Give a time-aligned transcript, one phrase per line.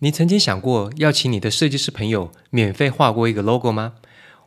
[0.00, 3.92] 你曾经想过要请你的设计师朋友免费画过一个 logo 吗？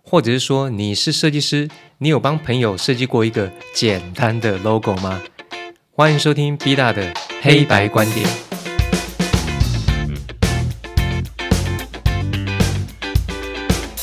[0.03, 5.21] 或者是说你是设计师，你有帮朋友设计过一个简单的 logo 吗？
[5.93, 8.27] 欢迎收听 B 大的黑白观点。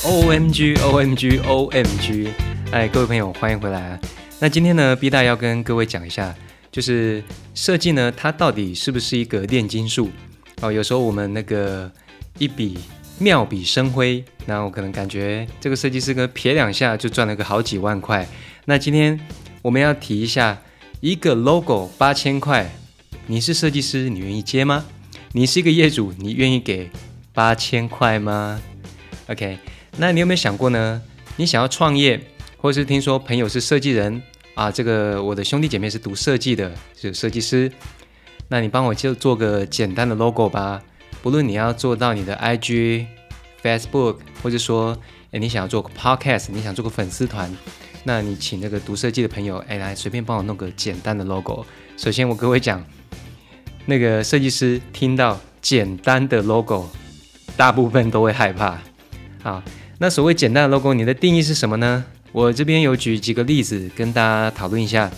[0.02, 2.28] O M G O M G O M G！
[2.72, 4.00] 哎，各位朋友，欢迎回来啊！
[4.40, 6.34] 那今天呢，B 大要跟各位讲一下，
[6.72, 7.22] 就是
[7.54, 10.08] 设计呢，它到底是不是一个炼金术？
[10.60, 11.90] 哦，有时候我们那个
[12.38, 12.78] 一笔
[13.18, 18.26] 妙笔生辉，那我可能感觉这个设计师哥撇两下就赚了个好几万块。
[18.64, 19.18] 那今天
[19.62, 20.60] 我们要提一下，
[21.00, 22.70] 一个 logo 八千块，
[23.26, 24.84] 你是设计师，你愿意接吗？
[25.32, 26.90] 你是一个业主，你愿意给
[27.32, 28.60] 八千块吗
[29.26, 29.58] ？OK，
[29.96, 31.02] 那你有没有想过呢？
[31.36, 32.20] 你想要创业，
[32.56, 34.22] 或是听说朋友是设计人
[34.54, 34.70] 啊？
[34.70, 37.70] 这个我的兄弟姐妹是读设计的，是设计师。
[38.48, 40.82] 那你帮我就做个简单的 logo 吧，
[41.22, 43.06] 不论你要做到你的 IG、
[43.62, 44.96] Facebook，或者说，
[45.32, 47.50] 哎，你想要做个 Podcast，你想做个粉丝团，
[48.04, 51.64] 那你请那个读设计的朋友，哎，来随便帮我弄个简单的 logo。
[51.96, 52.84] 首先我各位讲，
[53.86, 56.86] 那个设计师听到简单的 logo，
[57.56, 58.78] 大部分都会害怕。
[59.42, 59.62] 好，
[59.98, 62.04] 那所谓简单的 logo，你的定义是什么呢？
[62.32, 65.10] 我这边有举几个例子跟大家讨论一下。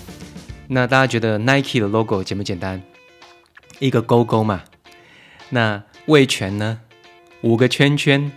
[0.68, 2.82] 那大家觉得 Nike 的 logo 简不简单？
[3.78, 4.62] 一个勾勾嘛，
[5.50, 6.80] 那味全呢？
[7.42, 8.32] 五个圈圈。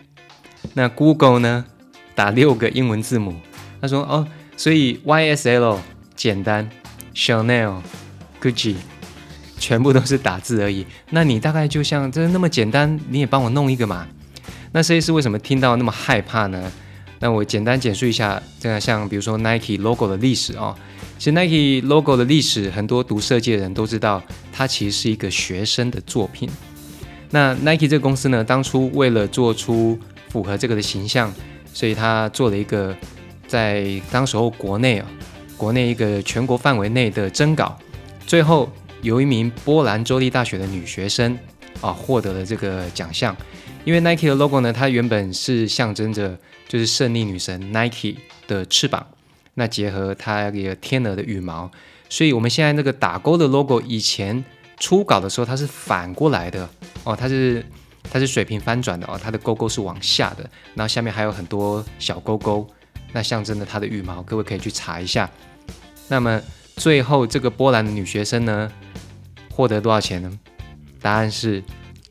[0.73, 1.66] 那 Google 呢？
[2.14, 3.36] 打六个英文字母。
[3.81, 5.78] 他说：“哦，所以 YSL
[6.16, 6.70] 简单
[7.16, 7.81] ，Chanel、
[8.42, 8.76] Gucci
[9.58, 10.86] 全部都是打字而已。
[11.12, 14.06] 那你大概就像这那么简单，你也帮我弄一个嘛？
[14.74, 16.70] 那设计师为什么听到那么害怕呢？
[17.20, 20.76] 那我简单简述一下，这样像比如说 Nike logo 的历史哦。
[21.20, 26.50] 其实 Nike logo 的历史，很多读设计的人都知道，它其实是一个学生的作品。
[27.30, 31.30] 那 Nike 这个公司呢，当初为了做出符合这个的形象，
[31.73, 32.95] 所以他做了一个
[33.47, 35.12] 在当时候国内啊，
[35.57, 37.78] 国内一个全国范围内的征稿，
[38.25, 41.38] 最后有一名波兰州立大学的女学生
[41.81, 43.36] 啊获得了这个奖项。
[43.84, 48.16] 因为 Nike 的 logo 呢，它原本是象征着就是胜利女神 Nike
[48.47, 49.06] 的翅膀。
[49.59, 51.70] 那结合它一个天鹅的羽毛，
[52.08, 54.42] 所以我们现在那个打勾的 logo，以前
[54.78, 56.68] 初稿的时候它是反过来的
[57.03, 57.66] 哦，它是
[58.09, 62.66] 它是水平翻转的哦，它的勾勾是往下的，然后下面还有很多小勾勾，
[63.12, 65.30] 那象征着它的羽毛，各位可以去查一下。
[66.08, 66.42] 那么
[66.78, 68.72] 最后这个波兰的女学生呢，
[69.52, 70.40] 获得多少钱呢？
[71.02, 71.62] 答案是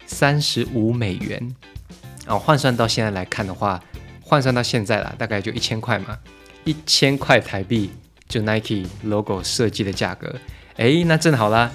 [0.05, 1.57] 三十五美元
[2.27, 3.83] 哦，换算到现在来看的话，
[4.21, 6.19] 换算到现在了，大概就一千块嘛。
[6.69, 7.91] 一千块台币
[8.29, 10.37] 就 Nike logo 设计的价格，
[10.77, 11.73] 哎，那正好啦。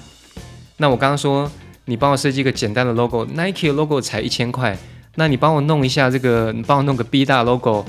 [0.77, 1.51] 那我刚刚说
[1.85, 4.77] 你帮我设计一个简单的 logo，Nike logo 才一千块，
[5.15, 7.83] 那你帮我弄一下这个，你帮我弄个 B 大 logo，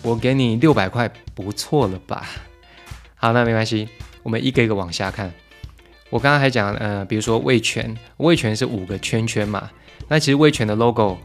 [0.00, 2.24] 我给你六百块，不错了吧？
[3.16, 3.86] 好，那没关系，
[4.22, 5.30] 我们一个一个往下看。
[6.08, 9.70] 我刚刚还讲，呃，比如说味全，味全是五个圈圈嘛，
[10.08, 11.18] 那其实味全的 logo，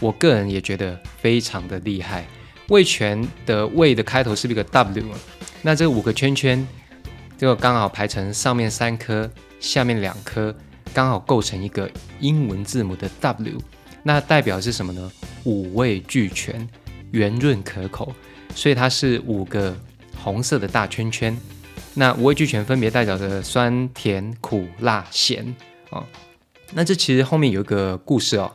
[0.00, 2.26] 我个人也觉得非常的厉害。
[2.68, 5.18] 味全的味的开头是不是一个 W，啊
[5.62, 6.66] 那这五个圈圈，
[7.36, 10.54] 这个刚好排成上面三颗，下面两颗，
[10.92, 11.90] 刚好构成一个
[12.20, 13.58] 英文字母的 W，
[14.02, 15.10] 那代表是什么呢？
[15.44, 16.68] 五味俱全，
[17.12, 18.14] 圆润可口，
[18.54, 19.74] 所以它是五个
[20.16, 21.36] 红色的大圈圈。
[21.94, 25.54] 那五味俱全分别代表着酸甜苦辣咸
[25.90, 26.04] 哦。
[26.74, 28.52] 那这其实后面有一个故事哦，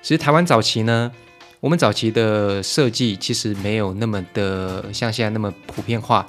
[0.00, 1.12] 其实台湾早期呢。
[1.60, 6.24] 我们早期的设计其实没有那么的像现在那么普遍化，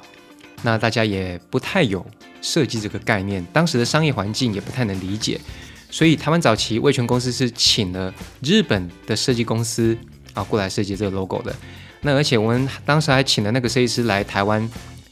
[0.62, 2.04] 那大家也不太有
[2.42, 5.40] 设计这个概念，当时的商业环境也不太能理解，
[5.88, 9.96] 所以台湾早期味全公司是请了日本的设计公司
[10.34, 11.54] 啊过来设计这个 logo 的。
[12.00, 14.68] 那而且我们当时还请了那个设计师来台湾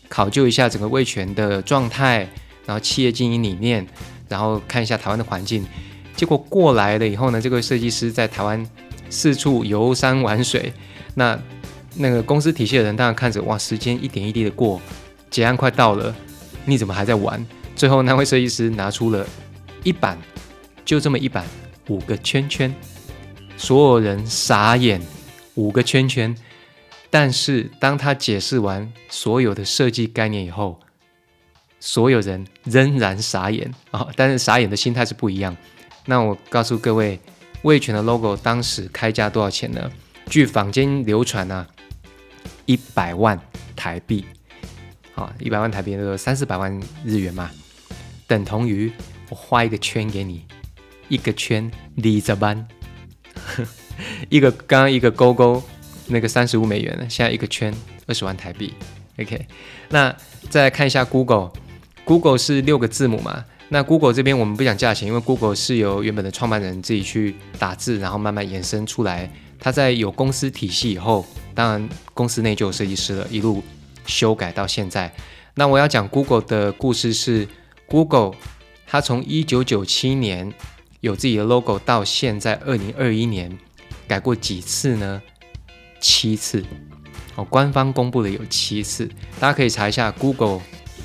[0.08, 2.28] 考究一下整个味全的状态，
[2.66, 3.86] 然后企业经营理念，
[4.28, 5.64] 然后看一下台湾的环境。
[6.16, 8.68] 结果过来了以后呢，这个设计师在台湾。
[9.10, 10.72] 四处游山玩水，
[11.14, 11.38] 那
[11.94, 14.80] 那个公司体系的人当然看着，哇，时间一点一滴的过，
[15.30, 16.14] 结案快到了，
[16.64, 17.44] 你怎么还在玩？
[17.74, 19.26] 最后那位设计师拿出了
[19.82, 20.18] 一板，
[20.84, 21.44] 就这么一板，
[21.88, 22.74] 五个圈圈，
[23.56, 25.00] 所有人傻眼，
[25.54, 26.36] 五个圈圈。
[27.10, 30.78] 但是当他解释完所有的设计概念以后，
[31.80, 34.08] 所有人仍然傻眼啊！
[34.14, 35.56] 但是傻眼的心态是不一样。
[36.04, 37.18] 那我告诉各位。
[37.62, 39.90] 味全的 logo 当时开价多少钱呢？
[40.26, 41.66] 据坊间流传呢，
[42.66, 43.40] 一百万
[43.74, 44.24] 台币，
[45.12, 47.50] 好，一百万台币那个三四百万日元嘛，
[48.26, 48.92] 等同于
[49.30, 50.44] 我画一个圈给你，
[51.08, 52.68] 一个圈里着班，
[54.28, 55.62] 一个刚刚一个勾勾
[56.06, 57.74] 那个三十五美元，现在一个圈
[58.06, 58.74] 二十万台币。
[59.18, 59.46] OK，
[59.88, 60.14] 那
[60.48, 63.44] 再来看一下 Google，Google 是六个字母嘛？
[63.70, 69.30] 那 Google 这边我们不讲价钱，因为 Google 是由原本的创办人自己去打字，然后慢慢延伸出来。
[69.60, 73.62] 他在有公司体系以后，当然公司内就有设计师了，一路
[74.06, 75.12] 修改到现在。
[75.54, 77.46] 那我要讲 Google 的故事是
[77.86, 78.32] Google，
[78.86, 80.52] 它从一九九七年
[81.00, 83.58] 有自己的 logo 到现在二零二一年，
[84.06, 85.20] 改过几次呢？
[86.00, 86.64] 七次。
[87.34, 89.06] 哦，官方公布的有七次，
[89.38, 90.60] 大家可以查一下 Google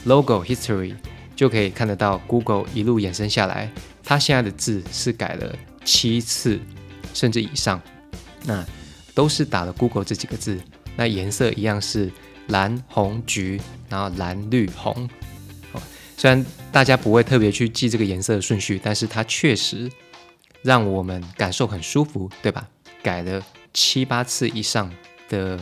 [0.05, 0.93] logo history，
[1.35, 3.71] 就可以看得到 Google 一路延伸下来，
[4.03, 6.59] 它现在的字是改了七次
[7.13, 7.81] 甚至以上，
[8.45, 8.65] 那
[9.13, 10.59] 都是打了 Google 这几个字，
[10.95, 12.11] 那颜色一样是
[12.47, 13.59] 蓝红橘，
[13.89, 15.09] 然后蓝绿红。
[15.73, 15.81] 哦，
[16.17, 19.91] 虽然大家不会特别去记这个颜色的顺序，但是它确实
[20.61, 22.67] 让我们感受很舒服，对吧？
[23.01, 23.41] 改了
[23.73, 24.91] 七八次以上
[25.29, 25.59] 的。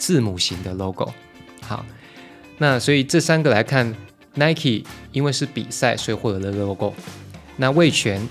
[0.00, 1.12] 字母型的 logo，
[1.60, 1.84] 好，
[2.58, 3.92] 那所以这三个来看
[4.38, 6.94] ，Nike 因为是比赛，所以获得了 logo。
[7.56, 8.26] 那味全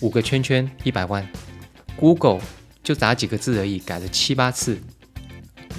[0.00, 1.26] 五个圈圈一百万
[1.96, 2.40] ，Google
[2.82, 4.78] 就打几个字而已，改了七八次。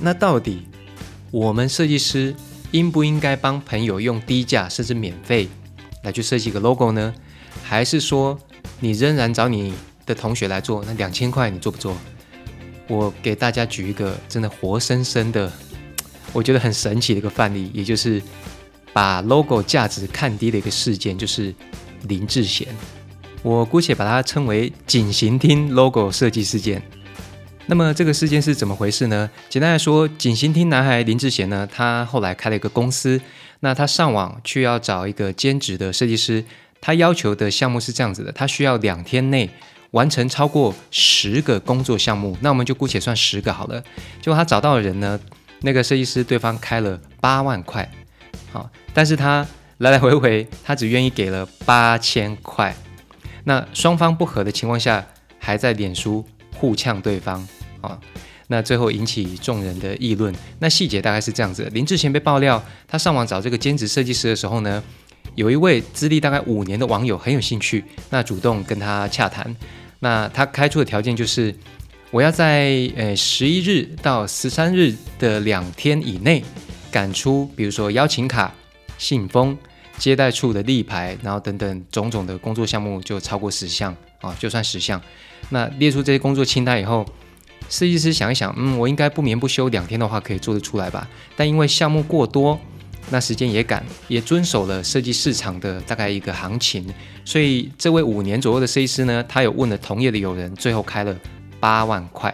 [0.01, 0.63] 那到底
[1.31, 2.33] 我们设计师
[2.71, 5.49] 应不应该帮朋友用低价甚至免费
[6.03, 7.13] 来去设计一个 logo 呢？
[7.63, 8.39] 还是说
[8.79, 9.73] 你仍然找你
[10.05, 10.83] 的同学来做？
[10.85, 11.97] 那两千块你做不做？
[12.87, 15.51] 我给大家举一个真的活生生的，
[16.33, 18.21] 我觉得很神奇的一个范例，也就是
[18.93, 21.53] 把 logo 价值看低的一个事件，就是
[22.07, 22.67] 林志贤。
[23.41, 26.81] 我姑且把它称为“锦行厅 logo 设计事件”。
[27.67, 29.29] 那么这个事件是怎么回事呢？
[29.47, 33.21] 简单来说，锦行厅男孩林志贤呢，他后来开了一个公司，
[33.59, 36.43] 那他上网去要找一个兼职的设计师，
[36.81, 39.49] 他要求的项目是这样子的，他需要两天内。
[39.91, 43.81] 完成超过十个工作项目，那我们就姑且算十个好了。
[44.21, 45.19] 结果他找到的人呢，
[45.61, 47.91] 那个设计师对方开了八万块，
[48.51, 49.45] 好，但是他
[49.77, 52.75] 来来回回，他只愿意给了八千块。
[53.43, 55.05] 那双方不和的情况下，
[55.39, 56.25] 还在脸书
[56.55, 57.47] 互呛对方，
[57.81, 57.97] 啊，
[58.47, 60.33] 那最后引起众人的议论。
[60.59, 64.83] 那细节大概是这样子：林志贤被爆料，他上网找这个兼职设计师的时候呢，
[65.35, 69.55] 有一位资历大概五年的网友很有兴趣，那主动跟他洽谈。
[69.99, 71.55] 那他开出的条件就是，
[72.11, 76.43] 我要在呃十一日到十三日的两天以内
[76.91, 78.53] 赶出，比如说邀请卡、
[78.97, 79.57] 信封、
[79.97, 85.01] 接待处的立牌，然后等等种种的工作项目就超过十项啊，就算十项。
[85.49, 87.05] 那列出这些工作清单以后，
[87.69, 91.07] 设计师想一想，嗯，我应该不眠不休两天的话可以做得出来吧？
[91.35, 92.59] 但因为项目过多。
[93.11, 96.85] 那时间也赶，也遵守了设计市场的大概一个行情，
[97.25, 101.15] 所以这位五年左右的设计师呢，他有问了同业的友人，最后开了
[101.59, 102.31] 八万块。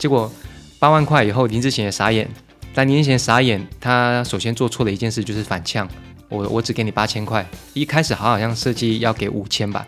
[0.00, 0.32] 结果
[0.80, 2.28] 八万块以后，林志贤也傻眼。
[2.72, 5.88] 但林志贤傻眼，他首先做错了一件事，就是反呛
[6.28, 7.44] 我，我只给你八千块。
[7.74, 9.86] 一开始好好像设计要给五千吧，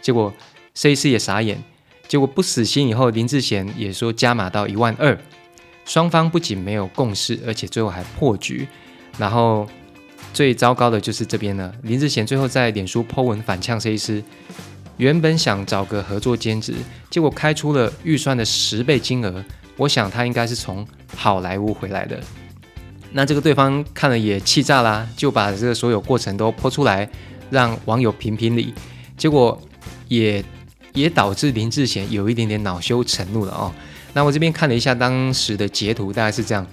[0.00, 0.32] 结果
[0.74, 1.62] 设计师也傻眼。
[2.06, 5.16] 结果不死心以后，林志贤也说加码到一万二。
[5.84, 8.66] 双方不仅没有共识，而且最后还破局。
[9.18, 9.68] 然后
[10.32, 14.22] 最糟糕的就是这边呢，林志贤最后在脸书 po 文反呛设计师，
[14.96, 16.74] 原本想找个合作兼职，
[17.10, 19.44] 结果开出了预算的十倍金额。
[19.80, 22.20] 我想他应该是从好莱坞回来的。
[23.12, 27.08] 那这个对方看了也气炸啦，就把这个所有过程都泼出来，
[27.48, 28.74] 让网友评评理。
[29.16, 29.58] 结果
[30.08, 30.44] 也
[30.92, 33.72] 也导致林志贤有一点点恼羞成怒了哦。
[34.12, 36.66] 那我这边看了一下当时的截图，大概是这样，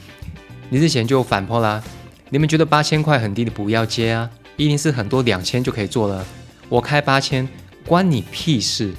[0.70, 1.82] 林志贤就反泼啦。
[2.30, 4.30] 你们觉得八千块很低，的不要接啊！
[4.58, 6.26] 一定是很多两千就可以做了。
[6.68, 7.48] 我开八千，
[7.86, 8.92] 关你屁事！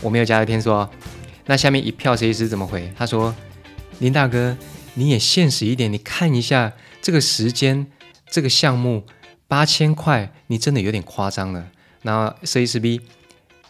[0.00, 0.90] 我没有加了天说。
[1.46, 2.92] 那下面一票设计师怎么回？
[2.96, 3.34] 他说
[4.00, 4.56] ：“林大哥，
[4.94, 6.72] 你也现实一点，你看一下
[7.02, 7.86] 这个时间，
[8.30, 9.04] 这个项目
[9.46, 11.66] 八千块，你真的有点夸张了。”
[12.02, 13.00] 然后设计师 B，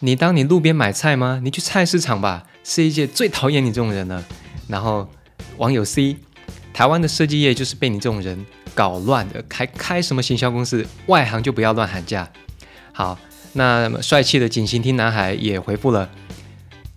[0.01, 1.41] 你当你路边买菜吗？
[1.43, 2.47] 你去菜市场吧。
[2.63, 4.25] 设计界最讨厌你这种人了。
[4.69, 5.09] 然后
[5.59, 6.17] 网友 C，
[6.73, 8.45] 台湾的设计业就是被你这种人。
[8.75, 10.85] 搞乱的，开开什么行销公司？
[11.07, 12.29] 外行就不要乱喊价。
[12.91, 13.17] 好，
[13.53, 16.11] 那帅气的锦行厅男孩也回复了：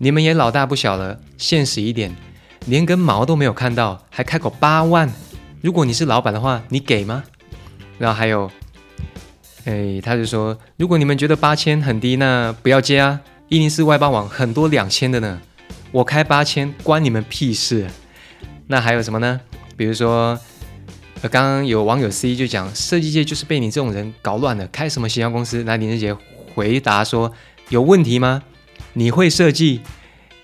[0.00, 2.14] 你们也老大不小了，现实一点，
[2.66, 5.10] 连根毛都没有看到，还开口八万？
[5.60, 7.24] 如果你是老板的话，你给吗？
[7.98, 8.48] 然后还有，
[9.64, 13.20] 哎，他就说，如果你们觉得八千很低，那不要接啊。
[13.48, 15.40] 一零四外包网很多两千的呢，
[15.90, 17.88] 我开八千，关你们屁事。
[18.68, 19.40] 那还有什么呢？
[19.76, 20.38] 比如说。
[21.20, 25.64] 呃，刚刚有网友 C 就讲，设计界就是被你这种人搞乱了，开什么形象公司？
[25.64, 26.16] 那林志杰
[26.54, 27.32] 回答说，
[27.70, 28.40] 有问题吗？
[28.98, 29.80] 你会设计，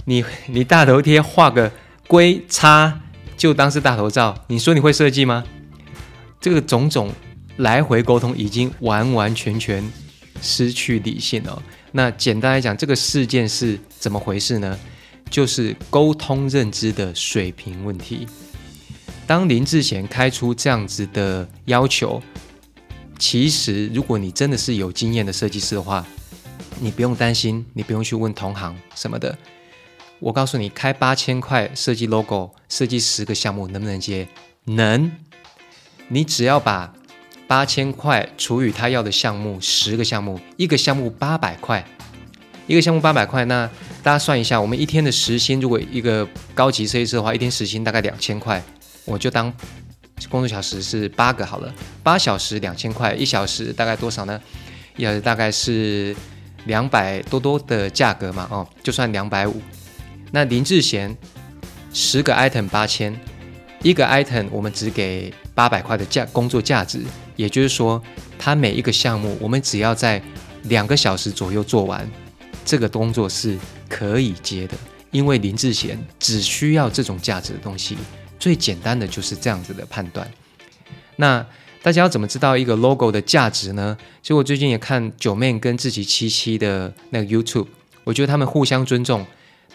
[0.05, 1.73] 你你大头贴画个
[2.07, 3.01] 龟叉
[3.37, 5.43] 就当是大头照，你说你会设计吗？
[6.41, 7.11] 这个种种
[7.57, 9.83] 来回沟通已经完完全全
[10.41, 11.61] 失去理性了。
[11.91, 14.79] 那简单来讲，这个事件是怎么回事呢？
[15.29, 18.25] 就是沟通认知的水平问题。
[19.27, 22.23] 当林志贤开出这样子的要求，
[23.19, 26.07] 其实如果你真的是有经验的设计师的话，
[26.81, 29.37] 你不用担心，你不用去问同行什么的。
[30.21, 34.27] 我告诉你，开八千块设计 logo，设计十个项目能不能接？
[34.65, 35.11] 能。
[36.09, 36.95] 你只要把
[37.47, 41.85] 八千块除以他要的项目十个项目，一个项目八百块，
[42.67, 43.69] 一个项目八百块，那
[44.03, 48.63] 大家算一下，我们一天的时薪，如果一个高级设计师的话，一天时薪大概两千块，
[49.05, 49.53] 我就当
[50.29, 54.41] 工作小时是八个好了，八小时两千块，一小时大概多少呢？
[54.97, 56.15] 一小时大概是
[56.67, 59.61] 两百多多的价格嘛，哦，就算两百五。
[60.31, 61.17] 那林志贤
[61.93, 63.19] 十个 item 八千，
[63.83, 67.03] 一个 item 我们只给八百块的价工作价值，
[67.37, 68.03] 也就是说，
[68.39, 70.21] 他每一个项目我们只要在
[70.65, 72.09] 两个小时左右做完，
[72.65, 73.57] 这个工作是
[73.89, 74.75] 可以接的，
[75.11, 77.97] 因为林志贤只需要这种价值的东西，
[78.39, 80.29] 最简单的就是这样子的判断。
[81.17, 81.47] 那
[81.85, 83.95] 大家要怎么知道一个 logo 的价值呢？
[84.23, 87.67] 其实我最近也看九妹跟志奇七七的那个 YouTube，
[88.05, 89.27] 我觉得他们互相尊重。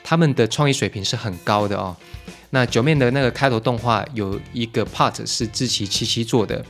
[0.03, 1.95] 他们的创意水平是很高的哦。
[2.49, 6.65] 那九面的那个开头动画有一个 part 是志奇七七做的。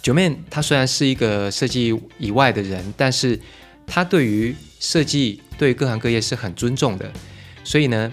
[0.00, 3.38] 九面他虽然是一个设计以外的人，但是
[3.86, 7.12] 他对于设计对各行各业是很尊重的。
[7.62, 8.10] 所以呢，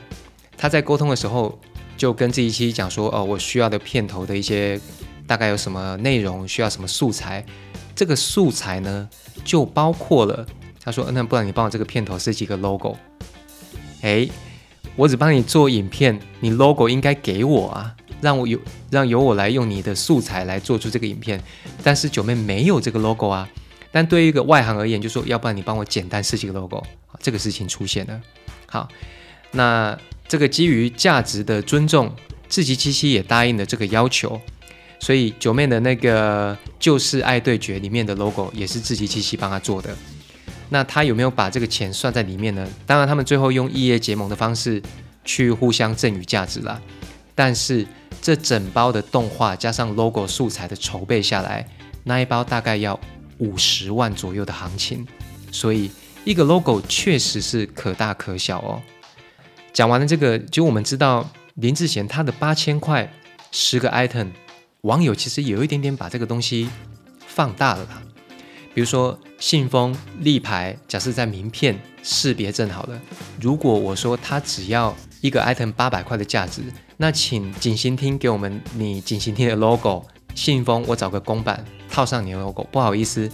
[0.58, 1.58] 他在沟通的时候
[1.96, 4.78] 就跟志奇七七讲说：“哦，我需要的片头的一些
[5.26, 7.46] 大概有什么内容，需要什么素材。
[7.96, 9.08] 这个素材呢，
[9.44, 10.46] 就包括了
[10.84, 12.98] 他说：那不然你帮我这个片头设计一个 logo。”
[14.02, 14.28] 哎，
[14.96, 21.42] 我只帮你做影片，你 logo 应该给我啊，让我有让由我来用你的素材来做出这个影片。
[21.84, 23.48] 但是九妹没有这个 logo 啊。
[23.92, 26.84] 但对于一个外行而言，就说要不然你帮我简单设计个 logo，
[27.20, 28.20] 这个事情出现了。
[28.66, 28.90] 好，
[29.52, 29.96] 那
[30.28, 32.12] 这个基于价值的尊重，
[32.50, 34.42] 自己七七也答应了这个要求，
[35.04, 39.94] 所以九妹的那个就是爱对决里面的 logo 也是自己七七帮他做的。
[40.70, 42.66] 那他有没有把这个钱算在里面呢？
[42.86, 44.82] 当然，他们最后用异业结盟的方式
[45.26, 46.82] 去互相赠与价值了。
[47.36, 47.86] 但是
[48.22, 51.68] 这整包的动画加上 logo 素材的筹备下来，
[52.06, 52.98] 那一包大概要
[53.40, 55.06] 五十万左右的行情。
[55.52, 55.92] 所以
[56.24, 58.82] 一个 logo 确实是可大可小哦。
[59.74, 63.12] 讲完了这个，就我们知道林志贤他的八千块
[63.52, 64.30] 十个 item，
[64.84, 66.70] 网友其实有一点点把这个东西
[67.26, 68.02] 放大了啦。
[68.74, 73.02] 比如说信封、立牌，假设在名片识别证好了。
[73.40, 76.62] 如果我说它只要一个 item 八百块的价值，
[76.98, 80.06] 那请警行厅给我们你警行厅的 logo。
[80.36, 82.68] 信封我找个公版套上你的 logo。
[82.70, 83.32] 不好意思，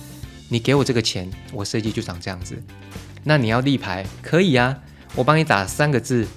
[0.49, 2.61] 你给我这个钱，我设计就长这样子。
[3.23, 4.77] 那你要立牌可以啊，
[5.15, 6.27] 我帮你打三个字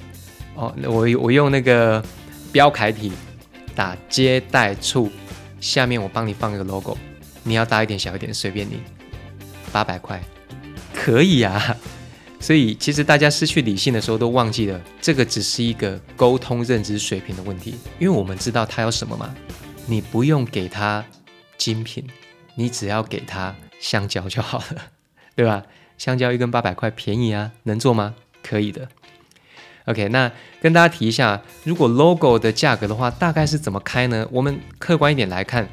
[0.55, 2.03] 哦，我我用那个
[2.51, 3.13] 标楷体
[3.75, 5.11] 打接待处，
[5.61, 6.97] 下面我帮你放一个 logo。
[7.43, 8.81] 你要大一点、小一点，随便你。
[9.73, 10.23] 八百块，
[10.95, 11.77] 可以啊。
[12.39, 17.77] 所以其实大家失去理性的时候，都忘记了这个只是一个沟通认知水平的问题。
[17.99, 19.35] 因为我们知道他要什么嘛，
[19.87, 21.05] 你不用给他
[21.57, 22.05] 精品，
[22.57, 24.91] 你只要给他香蕉就好了，
[25.37, 25.63] 对吧？
[25.99, 28.17] 香蕉一根八百块，便宜啊，能做吗？
[28.43, 28.89] 可以的。
[29.87, 34.27] OK，那跟大家提一下，如果 logo 的价格的话，大概是怎么开呢？
[34.31, 35.69] 我们客观一点来看。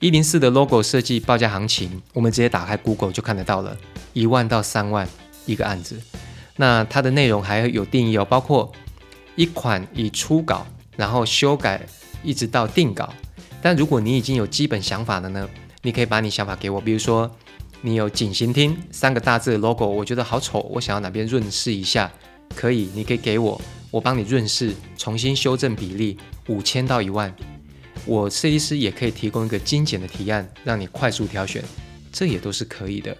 [0.00, 3.76] 一零四的 logo 设计报价行情，我们直接打开 Google 就看得到了，
[4.14, 5.06] 一万到三万
[5.44, 6.00] 一个案子。
[6.56, 8.72] 那它的内容还有定义哦，包括
[9.36, 11.82] 一款以初稿，然后修改
[12.22, 13.12] 一直到定稿。
[13.60, 15.46] 但如果你已经有基本想法了呢，
[15.82, 17.30] 你可以把你想法给我，比如说
[17.82, 22.10] 你有景行厅三个大字的 logo，我觉得好丑，我想要哪边润饰一下，
[22.54, 27.34] 可以，你可以给我，我帮你润饰，重新修正比例，五千到一万。
[28.06, 31.62] 我设计师也可以提供一个精简的提案，让你快速挑选，
[32.12, 33.16] 这也都是可以的。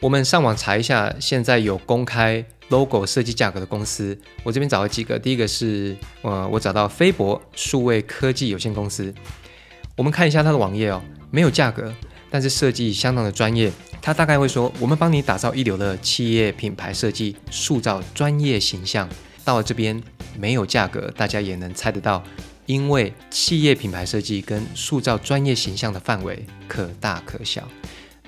[0.00, 5.18] 我们上网查一下，现在有公开 logo 设计价格的公司，我这边找了几个。
[5.18, 9.12] 第一个是，呃，我找到飞博数位科技有限公司。
[9.96, 11.92] 我们看一下它的网页哦，没有价格，
[12.30, 13.72] 但是设计相当的专业。
[14.06, 19.08] 他大概会说，我们帮你打造一流的企业品牌设计，塑造专业形象。
[19.44, 20.00] 到了这边
[20.38, 22.22] 没有价格，大家也能猜得到。
[22.66, 27.66] 因为企业品牌设计跟塑造专业形象的范围可大可小。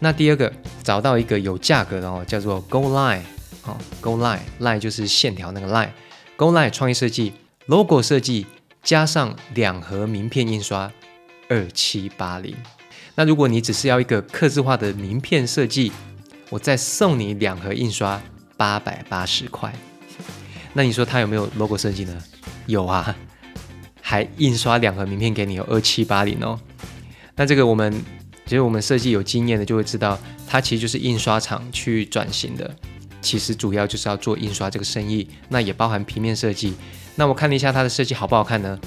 [0.01, 3.23] 那第二个找到一个有价格的哦，叫做 Go Line，
[3.63, 5.91] 好，Go Line，Line 就是线条那个 Line。
[6.35, 7.35] Go Line 创意设计
[7.67, 8.47] logo 设计
[8.83, 10.91] 加上两盒名片印刷
[11.49, 12.57] 二七八零。
[13.19, 15.91] 那如果你只是要一个刻字化的名片设计，
[16.51, 18.23] 我再送你两盒印刷
[18.57, 19.75] 八百八十块。
[20.73, 22.17] 那你说他有没有 logo 设计呢？
[22.67, 23.13] 有啊，
[24.01, 26.61] 还印刷两盒名片给你，有二七八零哦。
[27.35, 27.93] 那这个我们
[28.47, 32.73] 其实我们设计有经验的就会知道，它其实就是印刷厂去转型的。
[33.21, 36.75] 其实主要就是要做印刷这个生意，那也包含平面设计。
[37.17, 38.79] 那我看了一下它的设计好不好看呢？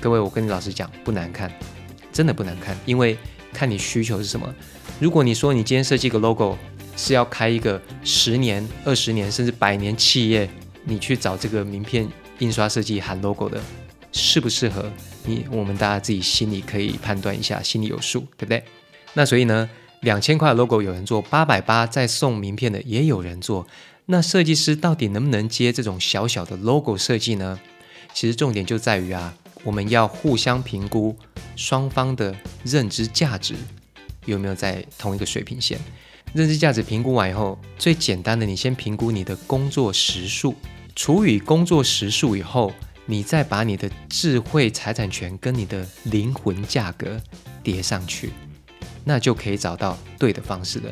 [0.00, 1.48] 各位，我跟你老实讲，不难看，
[2.12, 2.76] 真的不难看。
[2.84, 3.16] 因为
[3.52, 4.54] 看你需求是什么。
[5.00, 6.56] 如果你说你今天设计个 logo
[6.96, 10.48] 是要开一个十年、二十年甚至百年企业，
[10.84, 13.60] 你去找这个名片印刷设计含 logo 的，
[14.12, 14.90] 适不适合
[15.24, 15.44] 你？
[15.50, 18.62] 我们大家自己心里可以判断一下，心里有数，对不对？
[19.14, 19.68] 那所以呢？
[20.02, 23.66] 两千块 logo 有人做，八百八再送名片的也有人做。
[24.06, 27.58] 那设计师到底能不能接这种小小的 logo 设计呢？
[28.14, 29.34] 其实重点就在于啊，
[29.68, 31.14] 我们要互相评估
[31.54, 32.34] 双方的
[32.64, 33.54] 认知价值
[34.24, 35.78] 有没有在同一个水平线。
[36.32, 40.54] 认知价值评估完以后，最简单的，你先评估你的工作时数，
[40.96, 42.72] 除以工作时数以后，
[43.04, 47.20] 你再把你的智慧财产权跟你的灵魂价格
[47.62, 48.32] 叠上去。
[49.04, 50.90] 那就可以找到对的方式了。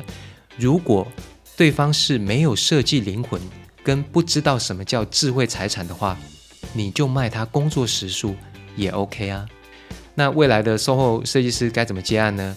[0.55, 1.07] 如果
[1.55, 3.41] 对方是没有设计灵魂
[3.83, 6.15] 跟不知道什么叫智慧财产的话，
[6.73, 8.35] 你就卖他工作时数
[8.77, 9.45] 也 OK 啊。
[10.15, 12.55] 那未来的售后设计师该怎么接案呢？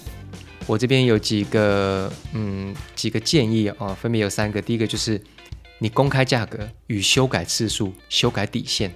[0.67, 4.63] 我这边有几个嗯几个建议哦，分别有三个。
[4.63, 5.21] 第一个就是
[5.79, 8.95] 你公开价格与修改次数、修改底线，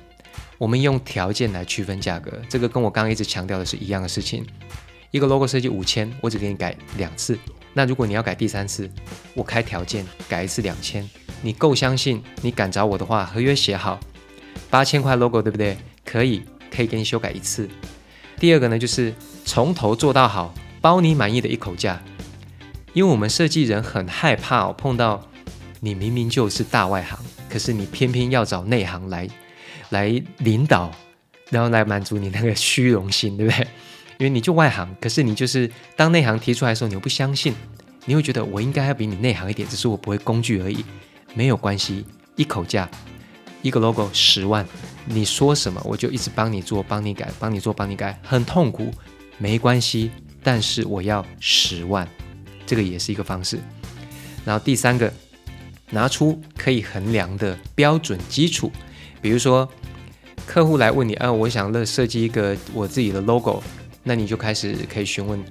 [0.56, 4.46] 我们用条件来区分价格，这个跟我刚刚一直强调的是一样的事情。
[5.10, 7.38] 一个 logo 设计五千，我只给你改两次。
[7.72, 8.88] 那如果你要改第三次，
[9.34, 11.08] 我开条件改一次两千。
[11.42, 13.98] 你够相信，你敢找我的话，合约写好，
[14.70, 15.76] 八千块 logo 对不对？
[16.04, 16.42] 可以，
[16.74, 17.68] 可以给你修改一次。
[18.38, 22.02] 第二个呢，就是从头做到好，包你满意的一口价。
[22.92, 25.28] 因为我们设计人很害怕哦，碰到
[25.80, 27.18] 你明明就是大外行，
[27.48, 29.28] 可是你偏偏要找内行来
[29.90, 30.90] 来领导，
[31.50, 33.66] 然后来满足你那个虚荣心，对不对？
[34.18, 37.52] 因为你就外行，可是你就是当内行提出来的时候，你又不相信，
[38.04, 40.84] 你会觉得我应该要比你内行一点，只是我不会工具而已，
[41.34, 42.88] 没有关系，一口价，
[43.64, 44.64] 一个 logo 十万，
[45.06, 48.92] 你说什么我就一直帮你做，帮你改，帮你做，帮你改，很痛苦，
[49.38, 50.10] 没关系，
[50.42, 52.06] 但是我要十万，
[52.66, 53.58] 这个也是一个方式。
[54.44, 55.10] 然后第三个，
[55.88, 58.70] 拿出可以衡量的标准基础，
[59.22, 59.66] 比如说
[60.46, 63.62] 客户来问你，啊，我想乐设计一个我自己的 logo。
[64.02, 65.42] 那你就开始可以询问，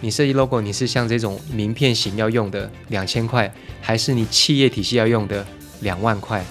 [0.00, 3.52] 你设计 logo，你是像这种名片型要用的两千块，
[3.82, 5.46] 还是你企业体系要用的
[5.80, 6.42] 两万块，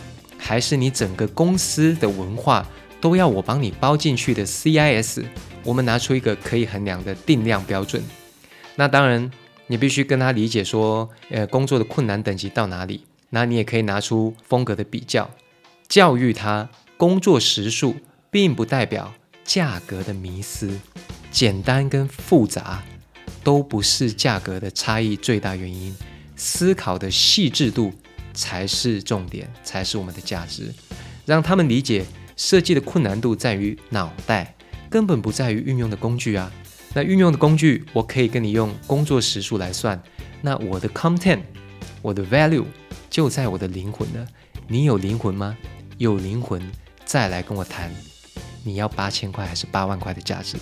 [0.47, 2.65] 还是你整个公司的文化
[3.01, 5.25] 都要我帮你包进去的 CIS？
[5.61, 8.01] 我们拿出一个可以衡量的定量标准。
[8.77, 9.29] 那当然，
[9.67, 13.03] 你必须跟他理解说，呃，工作的困难等级到哪里。
[13.31, 15.29] 那你也可以拿出风格的比较，
[15.89, 17.97] 教育他，工作时数
[18.31, 20.79] 并不代表价格的迷思。
[21.29, 22.81] 简单跟复杂
[23.43, 25.93] 都不是价格的差异最大原因，
[26.37, 27.91] 思考的细致度
[28.37, 30.71] 才是重点，才是我们的价值。
[31.25, 34.55] 让他们理解设计的困难度在于脑袋，
[34.89, 36.51] 根本不在于运用的工具啊。
[36.93, 40.01] 那运用的工具，我可以跟你用工作时数来算。
[40.41, 41.41] 那我的 content，
[42.01, 42.65] 我的 value
[43.09, 44.27] 就在我的灵魂了。
[44.67, 45.57] 你有灵魂吗？
[45.97, 46.61] 有灵魂，
[47.05, 47.91] 再来跟我谈，
[48.63, 50.57] 你要八千块还是八万块的价值？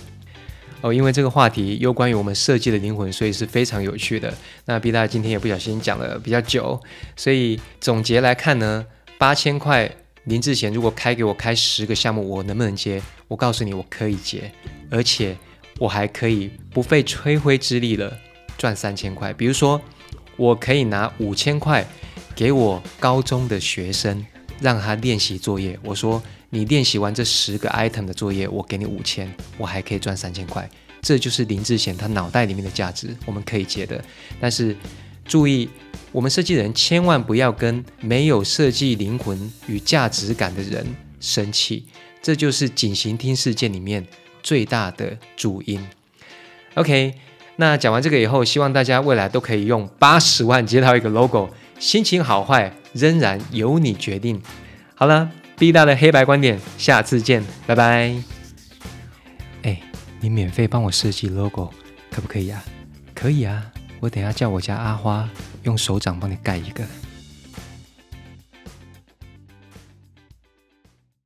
[0.82, 4.32] 哦，因为这个话题又关于我们设计的灵魂，所以是非常有趣的。
[4.66, 6.80] 那 B 大今天也不小心讲了比较久，
[7.16, 8.86] 所以总结来看呢，
[9.18, 9.90] 八千块
[10.24, 13.02] 林志贤如果开给我开十个项目，我能不能接？
[13.26, 14.52] 我告诉你，我可以接，
[14.90, 15.36] 而且
[15.78, 18.12] 我还可以不费吹灰之力了
[18.58, 19.32] 赚三千块。
[19.32, 19.80] 比如说，
[20.36, 21.84] 我可以拿五千块
[22.34, 24.24] 给我高中的学生，
[24.60, 25.78] 让他练习作业。
[25.82, 26.22] 我说。
[26.50, 30.68] 你练习完这十个 item 的作业，我给你五千，我还可以赚三千块。
[31.02, 34.02] 这就是林志贤他脑袋里面的价值，我们可以接的。
[34.40, 34.76] 但是
[35.24, 35.68] 注意，
[36.10, 40.86] 我们设计人千万不要跟没有设计灵魂与价值感的人
[41.20, 41.84] 生气，
[42.22, 44.06] 这就是警行听事件里面
[44.42, 45.84] 最大的主因。
[46.74, 47.14] OK，
[47.56, 54.40] 那讲完这个以后，希望大家未来都可以用八十万接到一个 logo，心情好坏仍然由你决定。
[54.94, 55.30] 好了。
[55.58, 58.14] 毕大的黑白观点，下次见，拜拜。
[59.62, 59.80] 哎，
[60.20, 61.70] 你免费帮我设计 logo，
[62.10, 62.62] 可不可以啊？
[63.14, 63.64] 可以啊，
[64.00, 65.28] 我等下叫我家阿花
[65.62, 66.84] 用手掌帮你盖一个。